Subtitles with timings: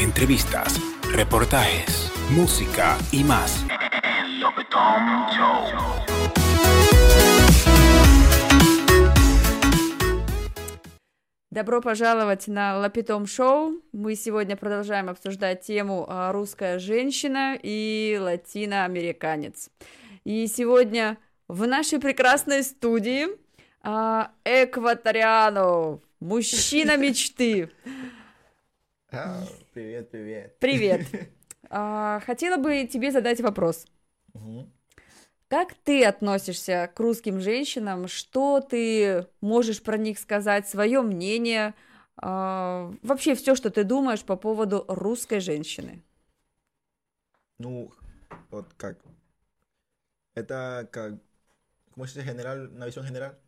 [0.00, 0.80] entrevistas,
[1.12, 3.64] reportajes, música y más.
[11.50, 13.80] Добро пожаловать на Лапитом Шоу.
[13.92, 19.70] Мы сегодня продолжаем обсуждать тему а, «Русская женщина и латиноамериканец».
[20.24, 21.16] И сегодня
[21.46, 23.26] в нашей прекрасной студии
[23.82, 27.70] а, Экваториано, мужчина мечты.
[29.16, 30.58] А, привет, привет.
[30.58, 31.06] Привет.
[31.76, 33.86] А, хотела бы тебе задать вопрос.
[35.48, 38.06] Как ты относишься к русским женщинам?
[38.06, 40.68] Что ты можешь про них сказать?
[40.68, 41.74] Свое мнение?
[42.16, 46.02] А, вообще все, что ты думаешь по поводу русской женщины?
[47.58, 47.90] Ну,
[48.50, 48.98] вот как.
[50.34, 51.14] Это как.
[51.94, 52.68] ¿Cómo se dice general?
[52.74, 53.38] Una visión general.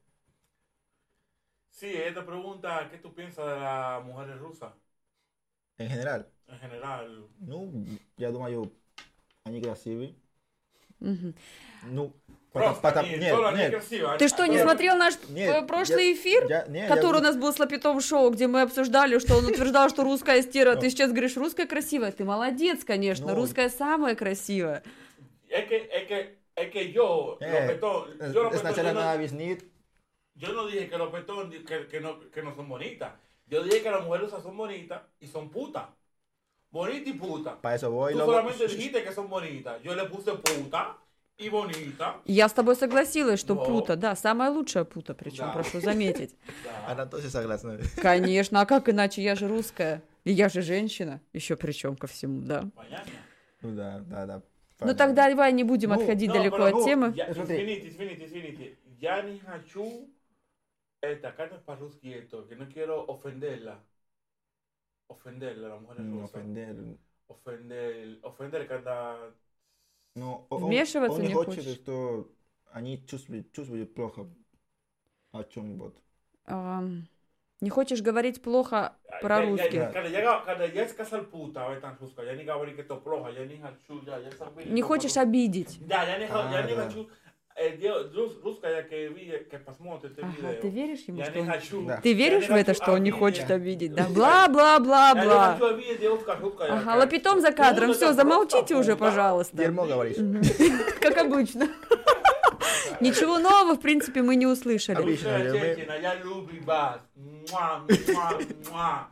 [1.71, 4.73] Sí, te pregunta qué tú piensas de las mujeres rusas
[5.79, 6.27] En general.
[6.49, 7.29] en general.
[7.41, 7.73] Ну,
[8.17, 8.73] я думаю,
[9.45, 10.15] они красивые.
[11.01, 11.35] Мгм.
[11.91, 12.13] Ну,
[12.53, 14.19] Просто пота- они, нет, нет, красивые.
[14.19, 16.47] Ты что, не Нет, смотрел наш нет, э, прошлый я- эфир?
[16.49, 19.37] я- не, я Который у ду- нас был с Лапитом шоу, где мы обсуждали, что
[19.37, 20.75] он утверждал, что русская стира.
[20.77, 20.91] Ты Ну.
[20.91, 22.13] сейчас говоришь, русская красивая.
[22.13, 23.27] Ты молодец, конечно.
[23.27, 23.35] Ну.
[23.35, 24.83] Русская самая красивая.
[25.51, 25.67] Es
[26.73, 28.93] que, yo, Eh, los petón, es- yo, los petón, Сначала
[30.39, 33.13] yo, no, dije que los petón que, que, no, que no son bonitas.
[33.49, 35.85] Yo dije que las mujeres rusas son bonitas y son putas.
[36.71, 37.61] Bonita y puta.
[37.61, 38.13] Para eso voy.
[38.13, 39.81] Tú luego- solamente dijiste que son bonitas.
[39.83, 40.97] Yo le puse puta
[41.39, 42.17] y bonita.
[42.27, 43.65] Я с тобой согласилась, что Но.
[43.65, 45.53] пута, да, самая лучшая пута, причем, Да.
[45.53, 46.35] прошу заметить.
[46.65, 46.71] Да.
[46.93, 47.79] Она тоже согласна.
[48.03, 49.23] Конечно, а как иначе?
[49.23, 50.03] Я же русская.
[50.25, 52.63] И я же женщина, еще причем ко всему, да.
[52.75, 53.07] Mañana.
[53.63, 54.35] Ну да, да, да.
[54.37, 54.43] Ну
[54.79, 54.99] понятно.
[54.99, 57.15] тогда давай не будем Ну, отходить далеко от темы.
[57.33, 57.57] Смотри.
[57.57, 58.77] Извините, извините, извините.
[59.01, 60.09] Я не хочу
[61.15, 63.79] как это по-русски это, que no quiero ofenderla.
[65.09, 66.39] Ofenderla, la mujer М, rusa.
[66.39, 66.77] ofender.
[67.29, 69.19] Ofender, ofender, когда...
[70.15, 71.79] Ну, он- Вмешиваться он не не хочет, хочешь?
[71.83, 72.29] что
[72.73, 74.27] они чувствуют, чувствуют плохо
[75.33, 75.97] о чем-вот.
[76.47, 77.07] Ам,
[77.61, 78.93] Не хочешь говорить плохо
[79.23, 79.73] про Я- русских?
[79.73, 83.31] я- Когда я, когда я сказал puta, в этом русском, я не говорю это плохо,
[83.31, 84.31] я не хочу, я, я
[84.73, 85.79] Не хочешь обидеть?
[85.87, 86.85] Да, я не, А, я не да.
[86.85, 87.09] хочу...
[87.57, 87.77] э,
[88.43, 90.61] Русская, que посмотрит это Ага, видео.
[90.63, 91.47] ты веришь ему, Я что не он...
[91.47, 91.87] хочу.
[91.87, 92.01] Да.
[92.03, 93.95] Ты веришь не в это, что он не хочет обидеть?
[93.95, 95.15] Да, бла-бла-бла-бла.
[95.15, 96.69] Я не хочу обидеть девушка русская.
[96.71, 97.89] Ага, как- лапитом за кадром.
[97.89, 99.57] Ну, Все, замолчите уже, пожалуйста.
[99.57, 100.17] Дерьмо говоришь.
[101.01, 101.69] Как обычно.
[103.01, 104.97] Ничего нового, в принципе, мы не услышали.
[106.03, 107.01] Я- люблю вас.
[107.15, 108.33] Муа, муа,
[108.71, 109.09] муа.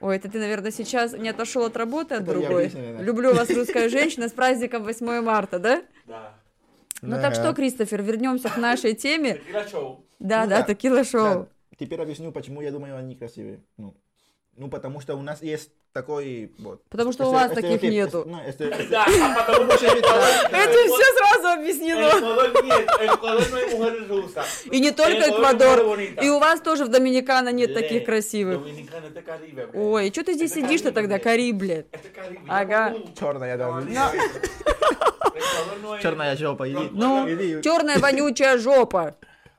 [0.00, 2.72] Ой, это ты, наверное, сейчас не отошел от работы от Это я другой.
[3.00, 5.82] Люблю вас, русская женщина, с праздником 8 марта, да?
[6.06, 6.34] Да.
[7.02, 9.34] Ну так что, Кристофер, вернемся к нашей теме.
[9.46, 10.04] Текила шоу.
[10.18, 11.48] Да, да, текила шоу.
[11.78, 13.60] Теперь объясню, почему я думаю, они красивые.
[13.78, 13.96] Ну,
[14.56, 16.84] ну потому что у нас есть такой вот.
[16.88, 18.24] Потому что у вас таких нету.
[18.26, 18.38] Ну,
[18.90, 22.00] Да, а потому что Это все сразу объяснено.
[22.62, 22.86] Нет,
[23.22, 24.46] no mujeres rusas.
[24.70, 25.98] И не только Эквадор.
[25.98, 28.58] И у вас тоже в Доминикана нет таких красивых.
[28.58, 29.74] Доminicana, это блядь.
[29.74, 31.22] Ой, что ты здесь сидишь-то тогда, блядь.
[31.22, 31.86] Кариб, блядь?
[31.92, 32.46] Это Caribe.
[32.48, 32.94] Ага.
[33.18, 34.12] Черная, да.
[35.82, 36.90] No Черная жопа, иди.
[36.92, 37.62] Ну, Иди.
[37.62, 39.16] черная вонючая жопа.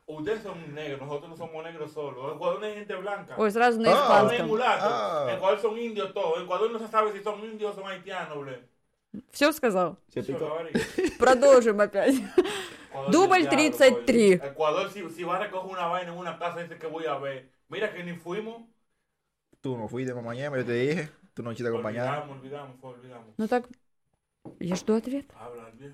[0.08, 2.36] Ustedes son negros, nosotros no somos negros solo.
[2.36, 3.34] Ecuador no hay gente blanca.
[3.38, 4.48] Ой, сразу на А, En Ecuador no испанском.
[4.48, 4.92] mulatos.
[4.92, 5.34] Ah.
[5.38, 6.38] Ecuador son indios todos.
[6.38, 8.66] En Ecuador no se sabe si son indios o son haitianos, блядь.
[9.32, 9.98] Все сказал?
[10.14, 10.72] Говори.
[11.18, 12.16] Продолжим опять.
[13.10, 14.40] Дубль del diablo, 33.
[14.40, 14.52] coño.
[14.52, 17.18] Ecuador, si, si va a recoger una vaina en una casa, dice que voy a
[17.18, 17.50] ver.
[17.70, 18.64] Mira que ni fuimos.
[19.62, 21.10] Tú no fuiste mamá yo te dije.
[21.34, 22.28] Tú no quisiste acompañar.
[22.30, 23.28] Olvidamos, olvidamos, olvidamos.
[23.38, 23.64] Ну так,
[24.60, 25.26] я жду ответ.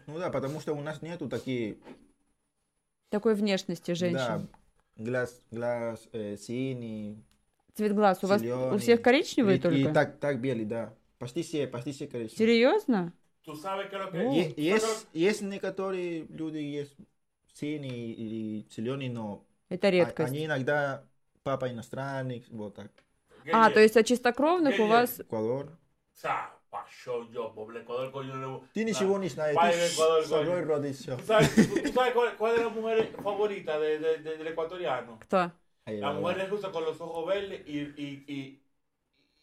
[0.08, 1.78] Ну да, потому что у нас нету такие,
[3.10, 4.50] Такой внешности да, женщин.
[4.98, 7.24] глаз, глаз, э, синий,
[7.74, 9.78] Цвет глаз у вас у всех коричневый и, только?
[9.78, 10.94] и так, так белый, да.
[11.20, 12.38] Почти все, почти все коричневые.
[12.38, 13.14] Серьезно?
[13.44, 14.18] Tú sabes que lo que.
[14.18, 16.96] Е- tú sabes Есть, есть некоторые люди, есть
[17.54, 20.30] синие или зеленые, но Это а- редкость.
[20.34, 21.06] они иногда
[21.44, 22.92] папа иностранный, вот так.
[23.54, 25.22] А, то есть от чистокровных у вас...
[25.22, 25.78] Эквадор.
[26.88, 28.36] O sea, pasó yo, pobre Ecuador, coño.
[28.36, 30.66] no- Ты ничего не знаешь, Padre ты de Ecuador, с собой coño.
[30.66, 31.18] родился.
[31.18, 34.48] ¿Tú sabes, tú- tú sabes cuál, cuál es la mujer favorita de, de- de- del
[34.48, 35.20] ecuatoriano?
[35.20, 35.52] Кто?
[35.86, 36.44] Ahí La va, mujer va.
[36.44, 37.80] es rusa con los ojos verdes y.
[37.80, 38.62] y, y,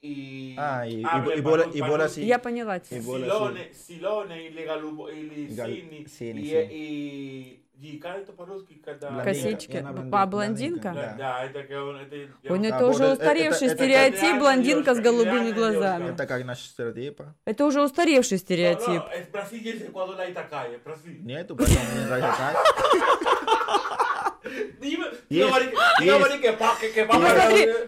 [0.03, 2.27] y Ah, y- y- habla y bola- panu- y bola panu- así.
[2.27, 2.99] Я поняла тебя.
[2.99, 7.64] И боla Silone, Silone y Legalubo y Gal- Sini Sini, y
[8.01, 9.25] cada esto по-русски когда Блондинка.
[9.25, 9.73] Косички.
[9.73, 10.93] И она блондин- А, блондинка?
[10.95, 11.15] Да.
[11.19, 11.63] Да, это
[11.99, 12.15] это
[12.49, 15.51] Ой, ну я- это А, уже вот это- устаревший это- это стереотип, блондинка с голубыми
[15.53, 16.11] глазами.
[16.11, 17.21] Это как наш стереотип.
[17.45, 19.03] Это уже устаревший стереотип.
[19.03, 21.19] no, es Brasil y es Ecuador ahí está calle, Brasil.
[21.23, 21.57] Нету,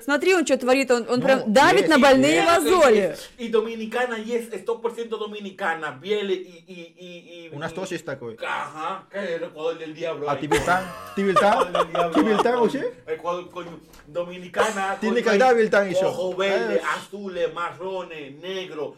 [0.02, 2.46] смотри, он что творит, он, он Ну, прям давит есть, на больные есть.
[2.46, 3.16] мозоли.
[3.38, 6.34] Y dominicana, y es 100% dominicana, piel y...
[6.66, 8.36] y, y, y Unas y- dosis такой.
[8.46, 10.28] Ajá, que es el Ecuador del diablo.
[10.28, 10.40] А ahí.
[10.40, 10.84] ты Вильтан?
[11.14, 11.72] Ты Ecuador Вильтан?
[11.72, 12.60] del diablo, Ты Вильтан coño.
[12.60, 12.92] вообще?
[13.06, 14.96] Ecuador, coño, dominicana.
[15.00, 16.08] Tiene coño, que dar hay Viltán eso.
[16.08, 16.82] Ojo verde, Eh.
[16.96, 18.96] azules, marrones, negro,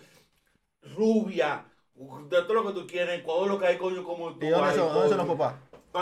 [0.97, 1.65] rubia,
[1.95, 3.19] de todo lo que tú quieras.
[3.19, 4.47] Ecuador lo que hay, coño, como tú.
[4.47, 5.29] ¿Y dónde hay, son, dónde son coño.
[5.29, 5.55] los papás?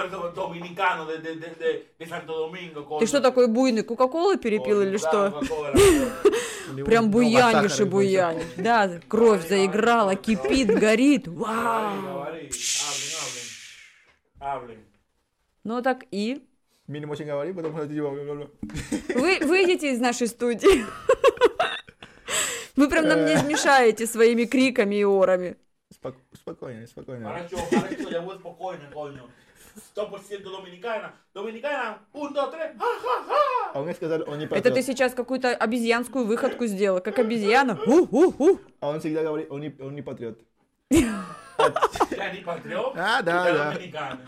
[0.05, 3.01] Esos dominicanos de, de, de, de, Santo Domingo, coño.
[3.01, 6.85] Ты что такой буйный, Кока-Колу перепил Coño, или да, что?
[6.85, 8.45] Прям буянишь и буянишь.
[8.57, 11.29] Да, кровь заиграла, кипит, горит.
[11.29, 12.03] Говори, Вау.
[14.41, 14.79] говори.
[15.65, 16.43] Ну так и?
[16.89, 18.11] Mínimo sin говорить, потому что типа.
[19.15, 20.85] Вы выйдете из нашей студии.
[22.77, 25.57] Вы прям на мне смешаете своими криками и орами.
[25.91, 27.29] Спок- Спокойно, спокойно.
[27.29, 29.29] Хорошо, хорошо, я буду спокойно, coño.
[29.95, 31.13] 100% dominicana.
[31.35, 33.73] Dominicana, un, dos, tres, ха-ха-ха.
[33.75, 37.79] А он мне сказал, он не Это ты сейчас какую-то обезьянскую выходку сделал, как обезьяна.
[37.87, 38.59] У-у-у.
[38.81, 40.41] А он всегда говорит, он не, он не патриот.
[40.91, 43.73] Я не патриот, А, да, да.
[43.73, 44.21] доминикана.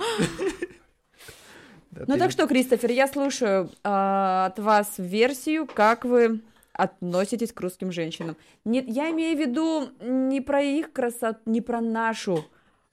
[2.07, 6.43] Ну так что, Кристофер, я слушаю а, от вас версию, как вы
[6.73, 8.37] относитесь к русским женщинам.
[8.65, 12.45] Не, я имею в виду не про их красоту, не про нашу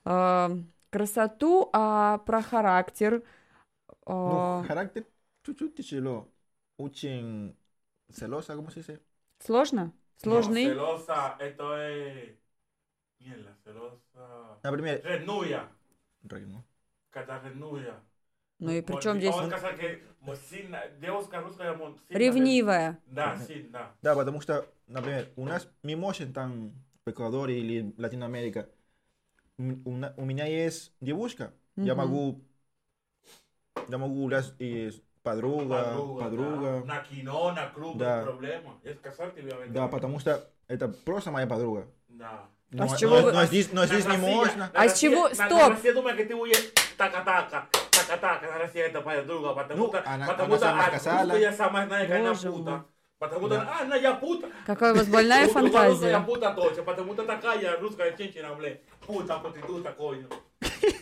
[0.06, 0.52] а,
[0.96, 3.22] красоту, а про характер.
[4.06, 5.04] Ну, а, характер
[5.44, 6.30] чуть-чуть тяжело.
[6.78, 7.56] Очень
[8.10, 9.02] celosa, ¿cómo se dice?
[9.40, 9.92] сложно?
[10.24, 10.66] Сложный?
[10.66, 12.30] No, celosa, esto es...
[13.20, 14.58] Mierda, celosa...
[14.64, 15.68] Например, Renuya,
[16.24, 16.64] Рейну.
[17.12, 18.00] когда renuya.
[18.60, 19.36] Ну и при чем здесь
[20.22, 21.78] вот сильно, девушка русская,
[22.10, 23.00] ревнивая?
[23.08, 24.16] Да, сильно, да.
[24.16, 26.72] Потому что, например, у нас мы можем там
[27.06, 28.60] в Эквадоре или Латиноамерика.
[28.62, 28.68] М-
[29.58, 32.02] У, на- у меня есть девушка, я Мгм.
[32.04, 32.42] могу,
[33.88, 36.84] я могу гулять и с подруга, подруга.
[36.86, 36.94] да.
[36.96, 38.24] На кино, на клуб, Да.
[38.24, 38.74] проблема.
[38.84, 39.70] Es casarte, obviamente.
[39.72, 41.88] Да, потому что это просто моя подруга.
[42.10, 42.44] Да.
[42.72, 44.72] Но, с чего но- вы- но здесь, но здесь не На Россия- можно.
[44.74, 45.50] на А с чего- на- стоп!
[45.52, 50.04] На Россия думает, que ты будешь така-така, така-така, на Россия это подруга, потому Ну, что,
[50.06, 51.32] она- потому она что сама а, сказала.
[51.32, 52.86] русская самая знает, какая она пута.
[53.18, 53.78] Потому что, Да.
[53.80, 54.50] а, она я пута.
[54.66, 56.20] Какая у вас больная фантазия.
[56.20, 58.54] пута точно, потому что такая русская женщина,
[59.08, 60.26] блин, пута, проститута, coño.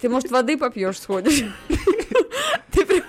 [0.02, 1.44] Ты, может, воды попьешь, сходишь?
[2.72, 3.04] Ты прям-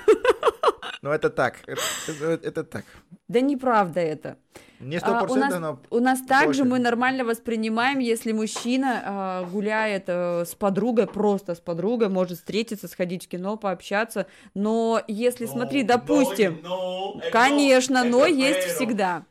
[1.02, 2.84] Ну это так, это, это- это так.
[3.28, 4.36] Да неправда это.
[4.80, 9.02] Не А, сто у, процентов, нас, но у нас также мы нормально воспринимаем, если мужчина
[9.04, 14.26] а, гуляет а, с подругой, просто с подругой, может встретиться, сходить в кино, пообщаться.
[14.54, 19.24] Но если, смотри, No, допустим, no, no, eh, конечно, no, но это есть всегда.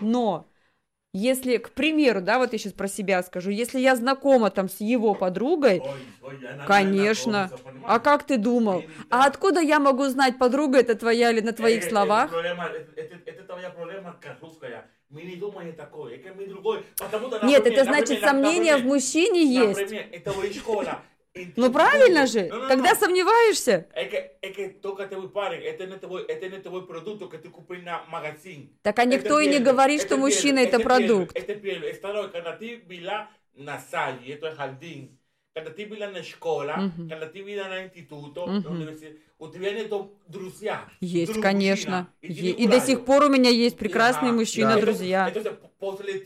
[0.00, 0.46] Но
[1.12, 4.80] если, к примеру, да, вот я сейчас про себя скажу, если я знакома там с
[4.80, 5.90] его подругой, Ой,
[6.22, 7.50] ой, она конечно.
[7.50, 8.86] знакомится, А как ты думал?
[9.10, 12.30] А откуда я могу знать, подруга это твоя или на твоих Eh, eh, словах?
[12.32, 14.88] este todavía problema que русская.
[15.10, 16.84] Мы не думаем такое, que мы другой.
[16.96, 19.80] Потому что, Нет, например, это значит например, сомнения в например, мужчине есть.
[19.80, 21.02] Например, это школа.
[21.56, 22.98] Ну правильно же, No, no, когда no.
[22.98, 23.86] сомневаешься.
[27.82, 28.70] На магазин.
[28.82, 31.34] Так а никто и не первый, говорит, что это мужчина это это продукт.
[31.56, 33.78] первый, Это когда ты была на
[34.34, 34.50] это
[35.54, 35.86] когда ты
[36.22, 37.08] школе, Мгм.
[37.08, 39.90] когда ты была на институте, университете, у тебя нет
[40.28, 40.88] друзья.
[41.00, 42.08] Есть, друг конечно.
[42.22, 44.80] мужчина, и ты до сих пор у меня есть прекрасные мужчины, Да.
[44.80, 45.32] друзья.
[45.78, 46.20] После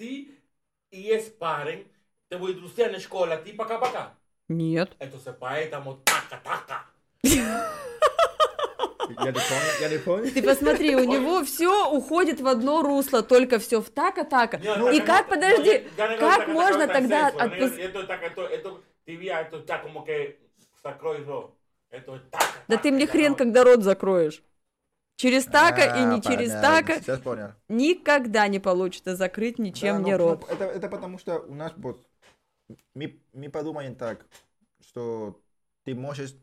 [1.38, 1.84] paren,
[2.28, 4.14] te voy a друзья на школе, ты пока-пока.
[4.48, 4.96] Нет.
[5.00, 6.84] Entonces, поэтому така-така.
[7.22, 10.30] я не помню, я не помню.
[10.30, 14.58] Ты посмотри, у него все уходит в одно русло, только все в така-така.
[14.92, 18.80] И как, подожди, не как можно это тогда sexo, no, отпус- Esto, taca, esto, esto,
[19.06, 20.38] tibia, esto está como que
[20.82, 21.52] sacro y ro.
[21.90, 24.42] Esto es taca, Да ты мне хрен, когда рот закроешь.
[25.16, 27.52] Через така и А, не через понятно, така Сейчас понял.
[27.68, 30.44] никогда не получится закрыть ничем Да, мне ну, рот.
[30.50, 32.04] это, это потому что у нас вот
[32.94, 34.26] мы, мы подумаем так,
[34.80, 35.38] что
[35.84, 36.34] ты можешь,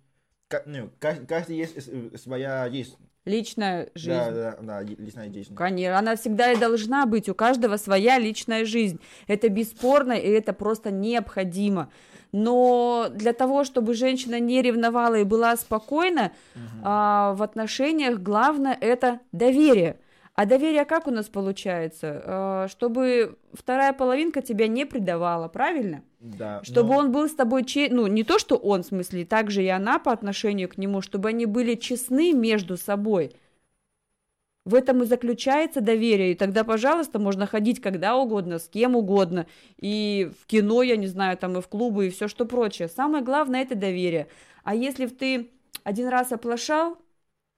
[0.66, 2.96] ну, ка- каждый есть своя жизнь.
[3.26, 4.10] Личная жизнь.
[4.10, 5.56] Да, да, да, ли- личная жизнь.
[5.56, 7.30] Конечно, она всегда и должна быть.
[7.30, 9.00] У каждого своя личная жизнь.
[9.28, 11.90] Это бесспорно, и это просто необходимо.
[12.34, 16.34] Но для того, чтобы женщина не ревновала и была спокойна,
[16.84, 19.98] а, в отношениях главное это доверие.
[20.36, 22.22] А доверие как у нас получается?
[22.26, 26.04] А, чтобы вторая половинка тебя не предавала, правильно?
[26.20, 27.90] Да, Чтобы но- он был с тобой, че...
[27.92, 31.30] ну, не то, что он, в смысле, также и она по отношению к нему, чтобы
[31.30, 33.36] они были честны между собой.
[34.66, 36.32] В этом и заключается доверие.
[36.32, 39.46] И тогда, пожалуйста, можно ходить когда угодно, с кем угодно.
[39.78, 42.88] И в кино, я не знаю, там и в клубы, и все что прочее.
[42.88, 44.30] Самое главное это доверие.
[44.64, 45.52] А если ты
[45.84, 46.98] один раз оплошал,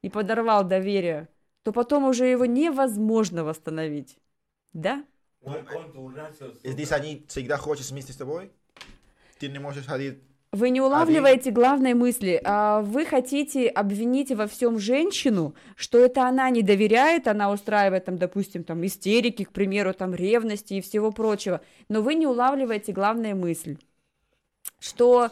[0.01, 1.29] и подорвал доверие,
[1.65, 4.19] то потом уже его невозможно восстановить.
[4.71, 5.03] Да?
[6.63, 8.51] Здесь они всегда хочет вместе с тобой.
[9.39, 10.19] Ты не можешь ходить.
[10.51, 12.39] Вы не улавливаете главной мысли.
[12.45, 18.19] А Вы хотите обвинить во всем женщину, что это она не доверяет, она устраивает там,
[18.19, 21.61] допустим, там истерики, к примеру, там ревности и всего прочего.
[21.89, 23.79] Но вы не улавливаете главную мысль,
[24.79, 25.31] что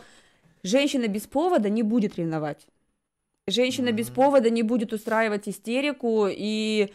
[0.64, 2.66] женщина без повода не будет ревновать.
[3.48, 6.94] Женщина без повода не будет устраивать истерику, и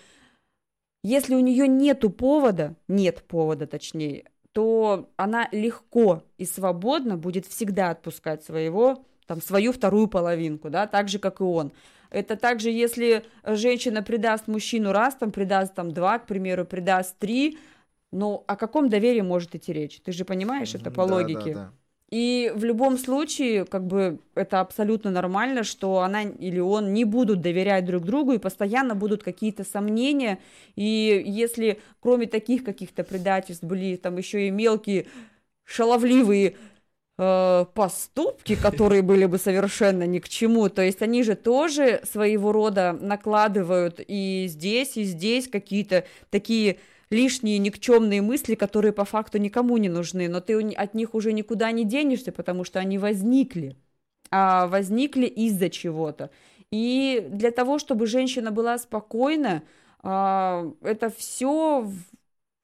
[1.04, 7.90] если у нее нету повода, нет повода точнее, то она легко и свободно будет всегда
[7.90, 11.72] отпускать своего, там, свою вторую половинку, да, так же, как и он.
[12.10, 17.58] Это также, если женщина предаст мужчину раз, там, предаст там два, к примеру, предаст три,
[18.10, 20.00] ну, о каком доверии может идти речь?
[20.00, 21.54] Ты же понимаешь это по да, логике.
[21.54, 21.72] Да, да.
[22.10, 27.42] И в любом случае, как бы, это абсолютно нормально, что она или он не будут
[27.42, 30.38] доверять друг другу, и постоянно будут какие-то сомнения.
[30.74, 35.06] И если кроме таких каких-то предательств были там еще и мелкие
[35.64, 36.56] шаловливые
[37.18, 42.52] э, поступки, которые были бы совершенно ни к чему, то есть они же тоже своего
[42.52, 46.78] рода накладывают и здесь, и здесь какие-то такие
[47.10, 51.70] лишние никчемные мысли, которые по факту никому не нужны, но ты от них уже никуда
[51.72, 53.76] не денешься, потому что они возникли,
[54.30, 56.30] а возникли из-за чего-то.
[56.70, 59.62] И для того, чтобы женщина была спокойна,
[60.02, 61.90] а, это все,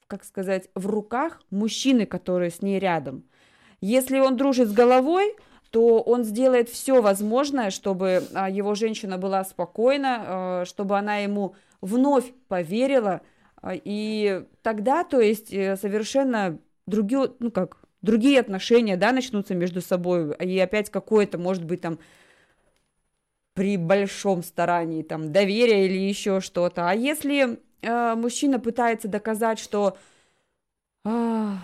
[0.06, 3.24] как сказать, в руках мужчины, который с ней рядом.
[3.80, 5.34] Если он дружит с головой,
[5.70, 11.56] то он сделает все возможное, чтобы а, его женщина была спокойна, а, чтобы она ему
[11.80, 13.22] вновь поверила,
[13.72, 20.34] и тогда, то есть, э, совершенно другие, ну как, другие отношения, да, начнутся между собой,
[20.36, 21.98] и опять какое-то, может быть, там,
[23.54, 26.90] при большом старании, там, доверия или еще что-то.
[26.90, 29.96] А если э, мужчина пытается доказать, что,
[31.04, 31.58] а,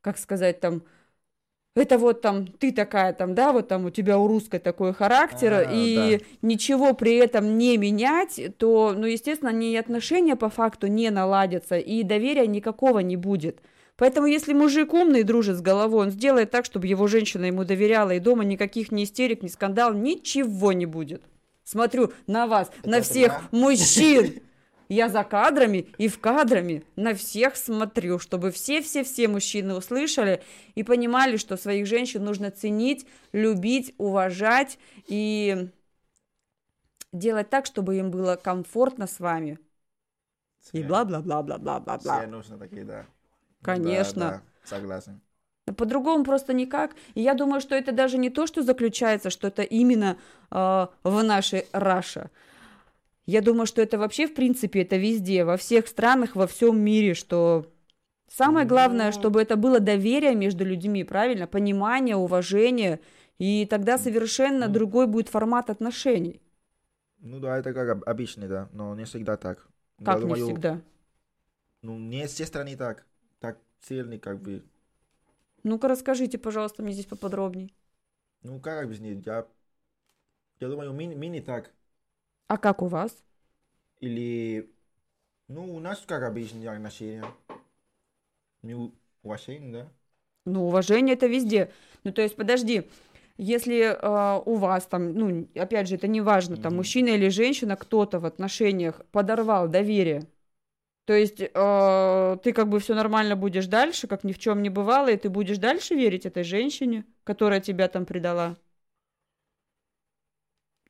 [0.00, 0.82] как сказать, там,
[1.74, 5.52] это вот там ты такая там, да, вот там у тебя у русской такой характер,
[5.54, 6.24] А, и да.
[6.42, 12.02] ничего при этом не менять, то, ну, естественно, ни отношения по факту не наладятся, и
[12.02, 13.60] доверия никакого не будет.
[13.96, 18.10] Поэтому, если мужик умный, дружит с головой, он сделает так, чтобы его женщина ему доверяла,
[18.10, 21.22] и дома никаких ни истерик, ни скандал, ничего не будет.
[21.64, 23.58] Смотрю на вас, на Это всех да.
[23.58, 24.42] мужчин.
[24.92, 30.42] Я за кадрами и в кадрами на всех смотрю, чтобы все-все-все мужчины услышали
[30.74, 35.70] и понимали, что своих женщин нужно ценить, любить, уважать и
[37.10, 39.58] делать так, чтобы им было комфортно с вами.
[40.72, 42.18] И Все- бла-бла-бла-бла-бла-бла-бла.
[42.18, 43.06] Все нужно такие, да.
[43.62, 44.20] Конечно.
[44.20, 45.22] Да, да, согласен.
[45.74, 46.90] По-другому просто никак.
[47.14, 50.18] И я думаю, что это даже не то, что заключается, что это именно
[50.50, 52.28] э, в нашей Раше.
[53.26, 57.14] Я думаю, что это вообще, в принципе, это везде, во всех странах, во всем мире,
[57.14, 57.66] что
[58.28, 59.12] самое главное, Ну.
[59.12, 63.00] чтобы это было доверие между людьми, правильно, понимание, уважение,
[63.38, 64.72] и тогда совершенно Ну.
[64.72, 66.40] другой будет формат отношений.
[67.20, 69.66] Ну да, это как об- обычно, да, но не всегда так.
[69.98, 70.80] Я Как не думаю, всегда.
[71.82, 73.06] Ну, не все страны так.
[73.40, 74.62] Так сильный, как бы.
[75.64, 77.74] Ну-ка расскажите, пожалуйста, мне здесь поподробней.
[78.42, 79.26] Ну, как объяснить?
[79.26, 79.46] Я,
[80.60, 81.70] я думаю, ми, ми не так.
[82.46, 83.24] А как у вас?
[84.00, 84.70] Или,
[85.48, 87.24] ну, у нас как обычно отношения.
[89.22, 89.88] Уважение, да?
[90.44, 91.70] Ну, уважение это везде.
[92.04, 92.88] Ну, то есть, подожди,
[93.36, 96.78] если э, у вас там, ну, опять же, это не важно, там, Мгм.
[96.78, 100.26] мужчина или женщина, кто-то в отношениях подорвал доверие,
[101.06, 104.70] то есть э, ты как бы все нормально будешь дальше, как ни в чем не
[104.70, 108.56] бывало, и ты будешь дальше верить этой женщине, которая тебя там предала?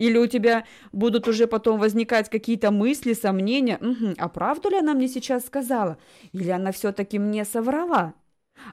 [0.03, 4.95] Или у тебя будут уже потом возникать какие-то мысли, сомнения, «Мгм, а правду ли она
[4.95, 5.97] мне сейчас сказала?
[6.33, 8.15] Или она все-таки мне соврала?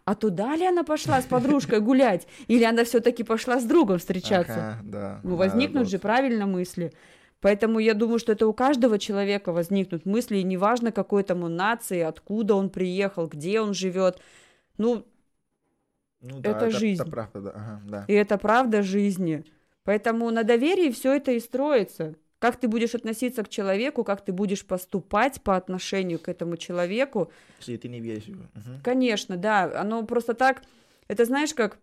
[0.05, 2.27] А туда ли она пошла с подружкой гулять?
[2.47, 4.71] Или она все-таки пошла с другом встречаться?
[4.71, 5.19] Ага, да.
[5.21, 5.91] Ну, да, возникнут вот.
[5.91, 6.93] же правильно мысли.
[7.41, 11.55] Поэтому я думаю, что это у каждого человека возникнут мысли, и неважно какой там он
[11.55, 14.19] нации, откуда он приехал, где он живет.
[14.79, 15.05] Ну,
[16.21, 17.03] Ну, да, это жизнь.
[17.03, 17.49] Это правда, да.
[17.51, 18.05] Ага, да.
[18.07, 19.45] и это правда жизни.
[19.89, 22.13] Поэтому на доверии все это и строится.
[22.37, 27.31] Как ты будешь относиться к человеку, как ты будешь поступать по отношению к этому человеку,
[27.57, 28.25] Если ты не веришь.
[28.25, 28.43] его.
[28.53, 28.81] Мгм.
[28.83, 30.61] Конечно, да, оно просто так,
[31.07, 31.79] это знаешь, как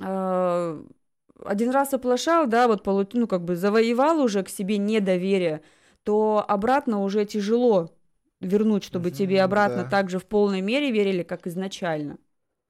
[0.00, 0.82] э,
[1.44, 5.62] один раз оплошал, да, вот полу- ну как бы завоевал уже к себе недоверие,
[6.04, 7.90] то обратно уже тяжело
[8.38, 9.90] вернуть, чтобы Мгм, тебе обратно да.
[9.90, 12.18] так же в полной мере верили, как изначально.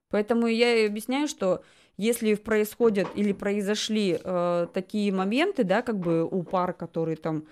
[0.08, 1.62] Поэтому я и объясняю, что
[2.00, 7.44] если происходят или произошли э, такие моменты, да, как бы у пар, которые там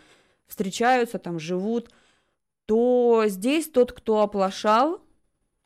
[0.46, 1.90] встречаются, там живут,
[2.64, 5.02] то здесь тот, кто оплошал,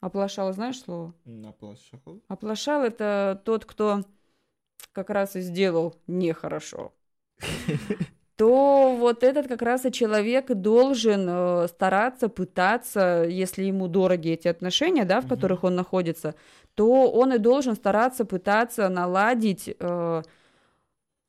[0.01, 1.15] оплошал, знаешь слово?
[1.49, 2.01] Оплошал.
[2.27, 4.03] Оплошал это тот, кто
[4.91, 6.93] как раз и сделал нехорошо.
[8.37, 14.49] То вот этот как раз и человек должен э, стараться, пытаться, если ему дороги эти
[14.49, 16.35] отношения, да, в которых он находится,
[16.75, 20.23] то он и должен стараться, пытаться наладить э,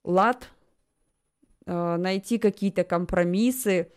[0.05, 0.49] лад,
[1.65, 3.91] э, найти какие-то компромиссы,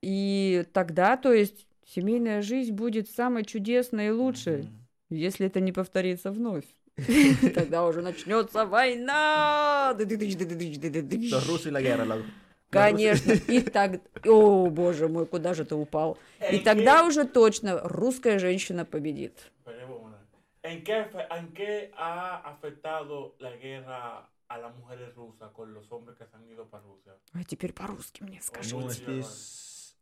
[0.00, 4.68] и тогда, то есть, семейная жизнь будет самой чудесной и лучшей.
[5.10, 6.64] Если это не повторится вновь.
[7.54, 9.94] Тогда уже начнется война.
[9.98, 12.22] La
[12.70, 13.32] Конечно.
[13.32, 14.00] И так...
[14.26, 16.16] О, боже мой, куда же ты упал?
[16.50, 19.50] И ¿En тогда уже точно русская женщина победит.
[19.58, 20.18] Esperemos una.
[20.62, 25.90] ¿En qué, afe- ¿En qué ha afectado la guerra a las mujeres rusas con los
[25.92, 27.12] hombres que se han ido para Rusia?
[27.34, 28.74] А теперь по-русски мне скажи.
[28.74, 29.96] No, Sí, здесь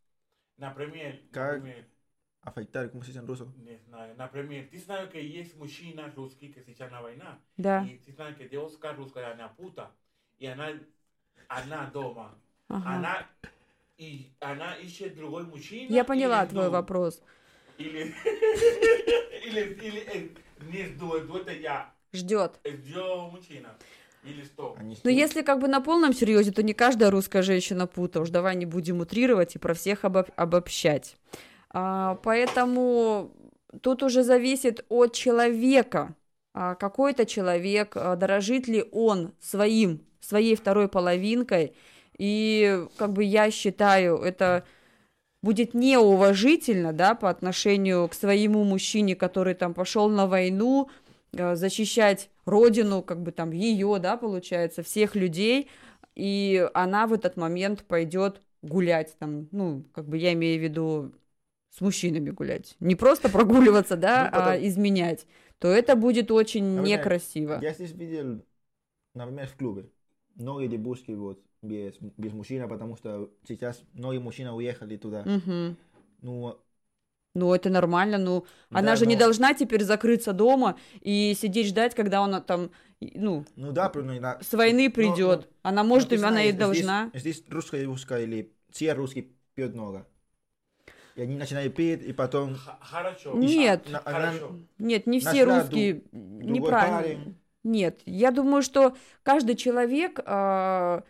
[0.58, 1.62] На премьер, Как?
[2.42, 3.52] Afectar, ¿cómo se dice en ruso?
[3.58, 4.66] не знаю, на премьер.
[4.70, 7.38] Ты знаешь, que есть мужчина русский, que сейчас на война.
[7.56, 7.84] Да.
[7.84, 9.88] И ты знаешь, que девушка русская, она puta.
[10.38, 10.72] И она,
[11.48, 12.34] она дома.
[12.68, 12.90] Ага.
[12.96, 13.26] Она,
[13.98, 15.92] и она ищет другой мужчина.
[15.92, 16.72] Я поняла или твой жду.
[16.72, 17.22] вопрос.
[17.78, 18.14] Или,
[19.44, 20.36] или, или,
[20.70, 21.92] не жду, жду это я.
[22.12, 22.58] Ждет.
[22.64, 23.76] Ждет мужчина.
[24.22, 24.74] Или что?
[24.78, 25.08] Они Но что?
[25.10, 28.20] если как бы на полном серьезе, то не каждая русская женщина пута.
[28.20, 31.16] Уж давай не будем утрировать и про всех обо- обобщать.
[31.72, 33.30] А, поэтому
[33.80, 36.14] тут уже зависит от человека.
[36.52, 41.74] А, какой-то человек, а, дорожит ли он своим, своей второй половинкой.
[42.18, 44.64] И как бы я считаю, это
[45.42, 50.90] будет неуважительно, да, по отношению к своему мужчине, который там пошел на войну,
[51.32, 55.70] защищать родину, как бы там ее, да, получается, всех людей,
[56.16, 61.12] и она в этот момент пойдет гулять там, ну, как бы я имею в виду
[61.80, 65.26] с мужчинами гулять, не просто прогуливаться, да, Ну, а изменять,
[65.58, 67.58] то это будет очень А некрасиво.
[67.62, 68.44] Я здесь видел,
[69.14, 69.88] например, в клубе,
[70.34, 75.24] многие девушки вот без, без мужчины, потому что сейчас многие мужчины уехали туда.
[76.20, 76.58] Ну,
[77.34, 81.68] Ну, это нормально, ну, она да, же не но- должна теперь закрыться дома и сидеть
[81.68, 85.40] ждать, когда она там, ну, ну да, no, на- с войны но- придет.
[85.40, 87.10] но- Она но может, ты им она и должна.
[87.14, 90.06] Здесь, здесь русская девушка или все русские пьют много.
[91.20, 92.56] И они начинают пить, и потом...
[92.80, 93.34] Хорошо.
[93.34, 93.86] Нет.
[93.86, 94.56] она- Хорошо.
[94.78, 96.96] Нет, не все ду- русские другой неправильно.
[97.02, 97.36] парень.
[97.62, 101.02] Нет, я думаю, что каждый человек, а,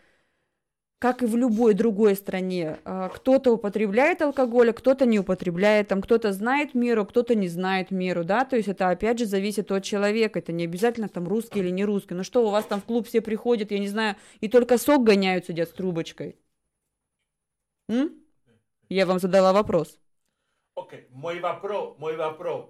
[0.99, 6.01] как и в любой другой стране, а, кто-то употребляет алкоголь, а кто-то не употребляет, там
[6.01, 9.85] кто-то знает меру, кто-то не знает меру, да, то есть это опять же зависит от
[9.85, 12.15] человека, это не обязательно там русский или не русский.
[12.15, 15.05] Ну что, у вас там в клуб все приходят, я не знаю, и только сок
[15.05, 16.35] гоняют, сидят с трубочкой.
[17.87, 18.11] М?
[18.89, 20.00] Я вам задала вопрос.
[20.75, 22.69] Ok, мой вопрос, мой вопрос.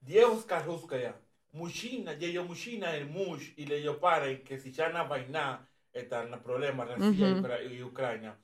[0.00, 1.14] Девушка русская,
[1.52, 6.86] мужчина, ее мужчина, el муж или ее парень, que сейчас на война, это на проблема
[6.86, 7.40] Россия и Мгм.
[7.44, 8.36] Укра- и Украина.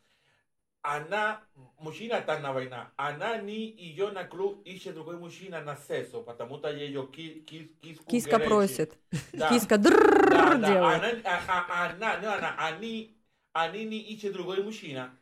[0.82, 1.42] Она,
[1.78, 6.58] мужчина está на война, она ни ее на клуб ищет другой мужчина на сексо, потому
[6.58, 8.48] что ее ки, ки, киску Киска горячий.
[8.48, 8.98] просит.
[9.32, 9.48] Да.
[9.48, 11.02] Киска Да, дрррр да, делает.
[11.02, 13.16] она, а- а- она, no, она, они,
[13.52, 15.18] они не ищет другой мужчина.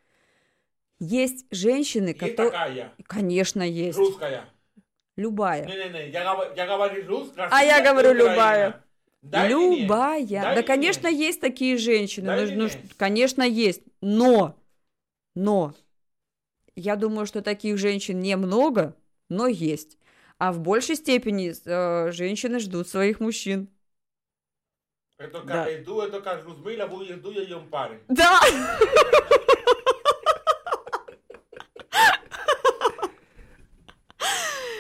[0.99, 2.51] Есть женщины, Есть которые...
[2.51, 3.99] такая, Конечно, есть.
[3.99, 4.45] русская.
[5.17, 5.67] Любая.
[5.67, 7.49] Не-не-не, я, говорю- я говорю русская.
[7.51, 8.83] А я говорю любая.
[9.23, 9.83] Дай мне.
[9.83, 10.27] Любая.
[10.27, 10.63] Дай да, мне.
[10.63, 12.27] конечно, есть такие женщины.
[12.27, 12.73] Дай Ну, ну, мне.
[12.97, 13.83] конечно, есть.
[14.01, 14.57] Но,
[15.35, 15.75] но,
[16.75, 18.95] я думаю, что таких женщин немного,
[19.29, 19.99] но есть.
[20.39, 23.69] А в большей степени э, женщины ждут своих мужчин.
[25.19, 25.65] Это Да.
[25.65, 28.01] как, жду, это как Людмила жду ее парень.
[28.09, 28.39] Да!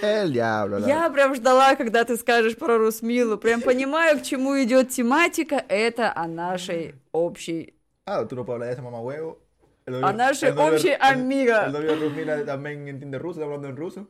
[0.02, 0.78] El diablo.
[0.78, 3.38] la- Я прям ждала, когда ты скажешь про Русмилу.
[3.38, 5.64] Прям понимаю, к чему идет тематика.
[5.68, 7.72] Это о нашей общей
[8.08, 9.38] Ah, no puedes hablar de esa mamá huevo.
[9.86, 14.08] A нашей общей de Rusmila también entiende ruso, está hablando en ruso.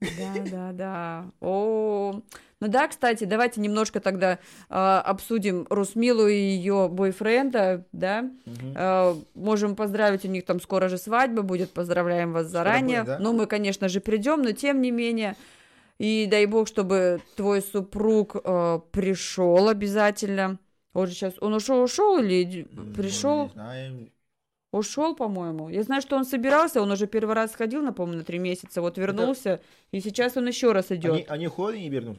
[0.00, 1.24] Да, да, да.
[1.40, 2.20] О,
[2.62, 8.22] ну да, кстати, давайте немножко тогда а, обсудим Русмилу и ее бойфренда, да.
[8.22, 8.74] Мгм.
[8.76, 13.00] А, можем поздравить, у них там скоро же свадьба будет, поздравляем вас заранее.
[13.00, 13.18] будет, да?
[13.18, 15.34] Ну, мы, конечно же, придем, но тем не менее.
[15.98, 20.60] И дай бог, чтобы твой супруг а, пришел обязательно.
[20.94, 23.44] Он же сейчас, он ушел, ушел или д- Ну, пришел?
[23.46, 24.08] не знаю.
[24.72, 25.68] Ушел, по-моему.
[25.68, 28.98] Я знаю, что он собирался, он уже первый раз сходил, напомню, на три месяца, вот
[28.98, 31.12] вернулся, и сейчас он еще раз идет.
[31.12, 32.18] Они, они ходят и вернут.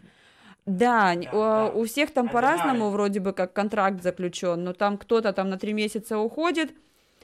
[0.66, 1.70] Да, н- Да, у, да.
[1.70, 5.74] у всех там по-разному вроде бы как контракт заключен, но там кто-то там на три
[5.74, 6.74] месяца уходит,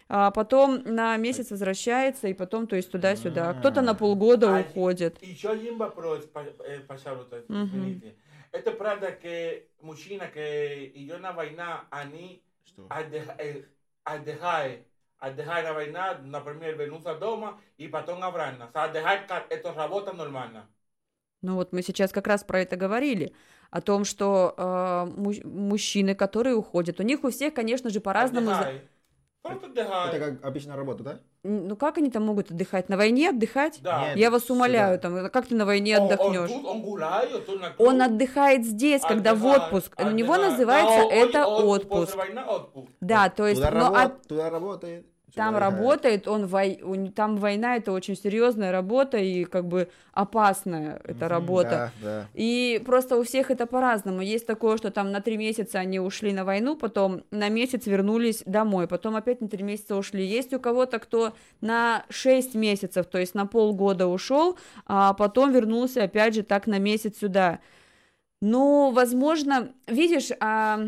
[0.09, 3.53] а потом на месяц возвращается, и потом, то есть, туда-сюда.
[3.53, 5.21] Кто-то на полгода А, уходит.
[5.21, 6.27] Еще один вопрос,
[6.65, 8.15] э, пожалуйста, извините.
[8.51, 12.87] Это правда que мужчина que идет на война, они Что?
[12.89, 13.63] отдых- э,
[14.03, 14.81] отдыхают,
[15.19, 18.69] отдыхают на война, например, вернуться дома и потом обратно.
[18.73, 20.67] Отдыхать, это работа нормально.
[21.41, 23.33] Ну вот мы сейчас как раз про это говорили,
[23.71, 28.47] о том, что э, му- мужчины, которые уходят, у них у всех, конечно же, по-разному...
[28.47, 28.81] Просто.
[29.41, 31.19] Это как обычная работа, да?
[31.43, 32.89] Ну как они там могут отдыхать?
[32.89, 33.79] На войне отдыхать?
[33.81, 34.09] Да.
[34.09, 34.17] Нет.
[34.17, 35.21] Я вас умоляю, сюда.
[35.21, 36.49] там, как ты на войне Он- он отдохнешь?
[36.51, 39.93] тут, Он гуляет, он на Он отдыхает здесь, когда в Отдыхает, отпуск.
[39.97, 40.51] У него отдыхает.
[40.51, 41.89] называется Да, он- это он- отпуск.
[41.89, 42.91] После войны отпуск.
[42.99, 45.05] Да, то есть, туда, но рабо- от- туда работает.
[45.39, 45.73] Там отдыхает.
[45.73, 47.11] работает, он вой...
[47.15, 51.91] там война это очень серьезная работа и как бы опасная эта работа.
[52.01, 52.27] Да, да.
[52.33, 54.21] И просто у всех это по-разному.
[54.21, 58.43] Есть такое, что там на три месяца они ушли на войну, потом на месяц вернулись
[58.45, 60.25] домой, потом опять на три месяца ушли.
[60.25, 66.03] Есть у кого-то, кто на шесть месяцев, то есть на полгода ушел, а потом вернулся
[66.03, 67.59] опять же так на месяц сюда.
[68.41, 70.81] Ну, возможно, видишь, а,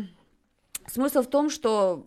[0.86, 2.06] смысл в том, что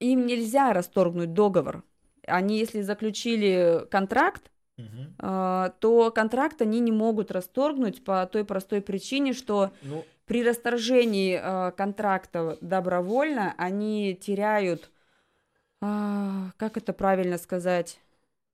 [0.00, 1.84] им нельзя расторгнуть договор.
[2.26, 4.50] Они, если заключили контракт,
[5.18, 11.38] а, то контракт они не могут расторгнуть по той простой причине, что Ну, при расторжении
[11.40, 14.90] а, контракта добровольно они теряют,
[15.80, 17.98] а, как это правильно сказать,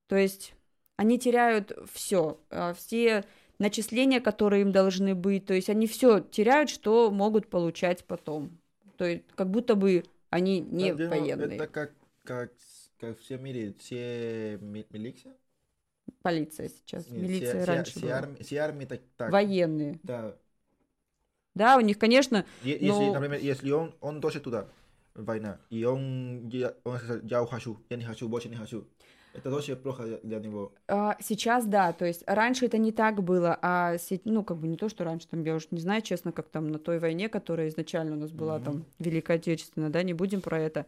[0.06, 0.54] то есть
[0.96, 2.38] они теряют все,
[2.76, 3.24] все
[3.58, 8.58] начисления, которые им должны быть, то есть они все теряют, что могут получать потом,
[8.96, 10.04] то есть как будто бы
[10.36, 11.92] они не я думаю, военные, Это как,
[12.24, 12.52] как,
[12.98, 15.34] как все мире, все ми- милиция?
[16.22, 18.18] полиция сейчас, Нет, милиция все, раньше все была.
[18.18, 19.36] арми- все армии так, так.
[19.36, 20.36] военные, Да.
[21.54, 24.68] да, у них, конечно, Е- Если, Ну- например, если он, он тоже туда,
[25.14, 28.86] война, и он, я, он сказал, я ухожу, я не хочу, больше не хочу.
[29.34, 30.72] Это тоже плохо для, для него.
[30.86, 34.76] А, Сейчас да, то есть раньше это не так было, а ну как бы не
[34.76, 37.68] то, что раньше, там я уж не знаю, честно, как там на той войне, которая
[37.68, 38.64] изначально у нас была Мгм.
[38.64, 40.86] там Великая Отечественная, да, не будем про это.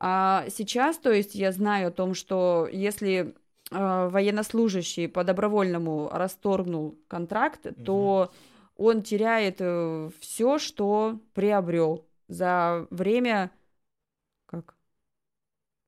[0.00, 3.34] А сейчас, то есть я знаю о том, что если
[3.70, 8.32] а, военнослужащий по добровольному расторгнул контракт, то
[8.76, 9.56] он теряет
[10.20, 13.50] все, что приобрел за время
[14.46, 14.74] как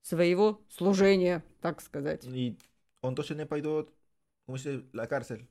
[0.07, 2.23] своего служения, так сказать.
[2.25, 2.55] Y
[3.01, 3.89] он тоже не пойдет,
[4.45, 4.85] ¿cómo se dice?
[4.93, 5.45] La cárcel.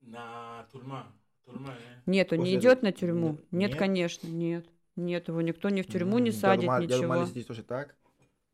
[0.00, 1.12] На тюрьма.
[1.46, 2.00] Тюрьма, э.
[2.06, 3.28] Нет, он не После идет этого- на тюрьму.
[3.50, 3.78] Нет, нет?
[3.78, 4.66] конечно, нет.
[4.96, 7.00] Нет, его никто ни в тюрьму не М, я садит, думал- Я ничего.
[7.14, 7.96] думал, здесь тоже так.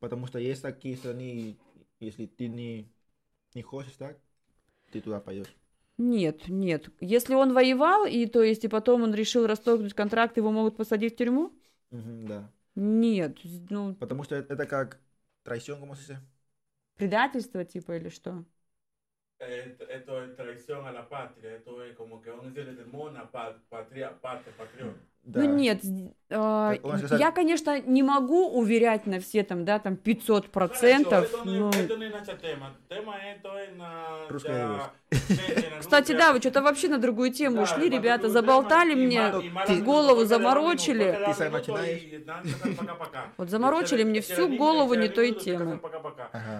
[0.00, 1.56] Потому что есть такие страны,
[2.00, 2.88] если ты не,
[3.54, 4.18] не хочешь так,
[4.90, 5.54] ты туда пойдешь.
[5.98, 6.88] Нет, нет.
[7.00, 11.14] Если он воевал, и то есть, и потом он решил расторгнуть контракт, его могут посадить
[11.14, 11.52] в тюрьму?
[11.90, 12.50] Мгм, да.
[12.74, 13.36] Нет.
[13.68, 14.98] Ну, Потому что это как
[15.44, 16.18] traición, ¿cómo se dice?
[17.00, 18.44] Предательство, типа, или что?
[19.38, 23.24] Esto, esto es traición a la patria, esto es como que он сделает мона,
[23.70, 24.96] патria, patria, патриот.
[25.22, 25.40] Да.
[25.40, 25.80] Ну нет,
[26.28, 31.30] сказал- я, конечно, не могу уверять на все там, да, там 500 процентов.
[31.44, 31.70] Ну.
[35.10, 39.30] женщина, Кстати, да, вы что-то вообще на другую тему Да, ушли, ребята, заболтали мне.
[39.82, 41.18] голову заморочили.
[43.36, 45.80] Вот заморочили мне всю голову не той темы.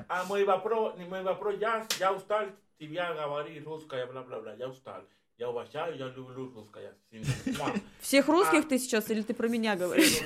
[0.09, 2.47] А мой вопрос, мой вопрос, я, я устал
[2.79, 5.03] тебя говорить русское, бла-бла-бла, я устал.
[5.41, 6.93] Я уважаю, я люблю русское.
[7.13, 7.73] Муа.
[8.01, 8.69] Всех русских А.
[8.69, 10.21] ты сейчас или ты про меня говоришь?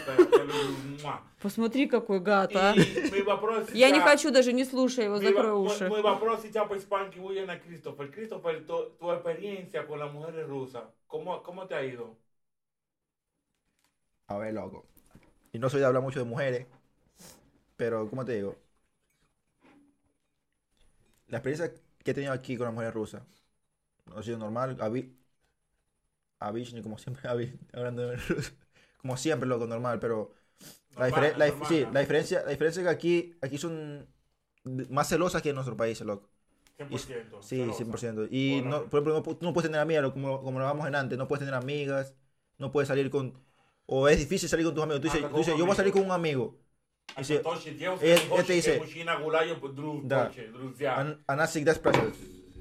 [1.41, 2.75] Посмотри, какой гад, а.
[2.75, 5.85] Мой Я не хочу даже, не слушай его, закрой уши.
[5.85, 8.11] mi вопрос сейчас по-испански voy a Christopher.
[8.11, 12.17] Christopher, tu, experiencia con las mujeres rusas, ¿cómo, ¿cómo te ha ido?
[14.27, 14.85] A ver, loco.
[15.53, 16.67] Y no soy de hablar mucho de mujeres,
[17.77, 18.57] pero, ¿cómo te digo?
[21.29, 21.73] La experiencia
[22.03, 23.23] que he tenido aquí con las mujeres rusas
[24.16, 24.78] ha sido normal.
[24.80, 25.16] A Vi-
[26.40, 28.52] a Vishnu, como siempre, a Vi- hablando de ruso.
[29.02, 30.34] Como siempre, loco, normal, pero
[30.98, 31.92] la, Normal, difere- la dif- normal, sí, ¿no?
[31.94, 34.06] la diferencia, la diferencia es que aquí, aquí son
[34.66, 36.30] de- más celosas que en nuestros países, loco.
[36.78, 37.42] 100%.
[37.42, 37.78] Sí, celosa.
[37.78, 38.28] 100%.
[38.30, 38.70] Y Bueno.
[38.82, 40.96] no, por ejemplo, no, pu- tú no puedes tener amigas, como, como lo hablamos en
[40.96, 42.14] antes, no puedes tener amigas,
[42.58, 43.34] no puedes salir con...
[43.86, 45.02] O es difícil salir con tus amigos.
[45.02, 46.04] Tú dices, Hasta tú con dices un yo voy a salir amigo.
[46.04, 46.58] con un amigo.
[47.16, 50.28] А Dice, точно девушка э- не хочет, это dice- que мужчина гуляет, друг, Да.
[50.28, 50.96] точно, друзья.
[50.98, 52.14] Она, она всегда спрашивает,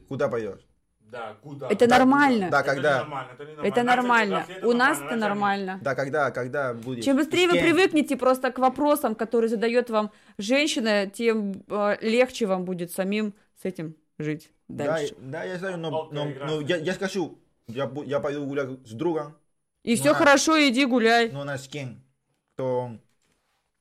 [0.09, 0.67] куда пойдешь?
[1.12, 1.68] Да, куда?
[1.70, 2.50] Это Да, нормально.
[2.50, 2.98] да, Это когда?
[3.00, 4.40] нормально, это не Это нормально.
[4.40, 5.80] Россия это У нас нормально, это нормально.
[5.82, 7.06] Да, когда, когда будешь?
[7.06, 12.66] Чем быстрее вы привыкнете просто к вопросам, которые задает вам женщина, тем э, легче вам
[12.66, 15.16] будет самим с этим жить Да, дальше.
[15.20, 17.38] да, я знаю, но, но- но я, я скажу,
[17.68, 19.36] я, я пойду гулять с другом,
[19.84, 20.16] И все да.
[20.16, 21.30] хорошо, иди гуляй.
[21.32, 22.02] но она с кем?
[22.56, 22.98] Кто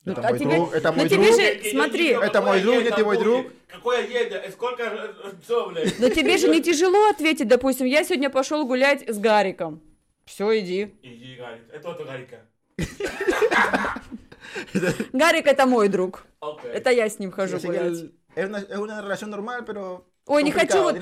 [0.05, 1.41] Ну, Это а мой тебе- друг, это ну, мой тебе друг.
[1.41, 2.09] же- смотри.
[2.09, 3.47] Это мой друг, это мой друг.
[3.69, 4.51] Какой agenda?
[4.51, 5.95] Сколько э, sobre?
[5.99, 9.81] Но тебе же не тяжело ответить, допустим, я сегодня пошел гулять с Гариком.
[10.25, 10.95] Все, иди.
[11.03, 11.73] Y Garika.
[11.73, 12.41] Это otro Garika.
[15.13, 16.25] Гарик это мой друг.
[16.41, 16.65] Ok.
[16.65, 18.11] Это я с ним хожу гулять.
[18.35, 20.05] es, una, es una relación normal, pero.
[20.27, 20.95] Ой, не хочу вот-.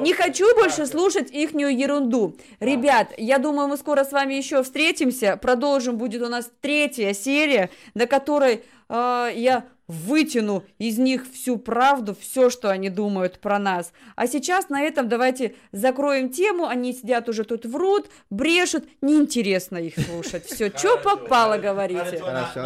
[0.00, 2.36] Не хочу больше слушать ихнюю ерунду.
[2.60, 5.36] Ребят, я думаю, мы скоро с вами еще встретимся.
[5.36, 12.16] Продолжим, будет у нас третья серия, на которой э, я вытяну из них всю правду,
[12.18, 13.92] все, что они думают про нас.
[14.16, 16.66] А сейчас на этом давайте закроем тему.
[16.66, 18.84] Они сидят уже тут врут, брешут.
[19.02, 20.46] Неинтересно их слушать.
[20.46, 22.18] Все, что попало, говорите.
[22.18, 22.24] Хорошо,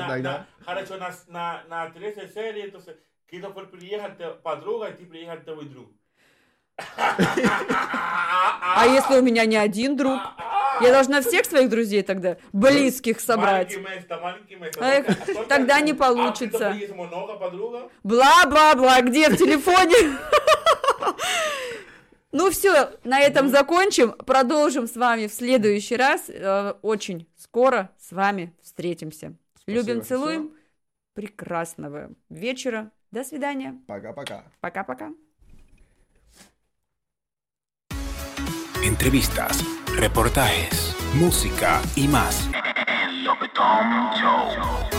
[0.08, 0.32] тогда.
[0.32, 0.94] на- Хорошо,
[1.68, 2.72] на третьей серии,
[3.28, 5.90] Кристофер приехал, ты подруга, и ты приехал, твой друг.
[6.96, 10.18] А если у меня не один друг?
[10.80, 13.76] Я должна всех своих друзей тогда, близких, собрать.
[13.76, 14.80] Место, место.
[14.80, 16.76] Эх, тогда не А получится.
[18.04, 20.16] Бла-бла-бла, где в телефоне?
[22.30, 24.12] Ну все, на этом закончим.
[24.12, 26.26] Продолжим с вами в следующий раз.
[26.28, 29.34] Э, Очень скоро с вами встретимся.
[29.66, 30.54] Любим, целуем.
[31.14, 32.92] Прекрасного вечера.
[33.11, 33.75] До свидания.
[33.87, 34.43] Пока-пока.
[34.59, 35.11] Пока-пока.
[38.83, 39.63] Entrevistas,
[39.97, 42.49] reportajes, música y más.
[43.07, 44.93] El Lopetón Show.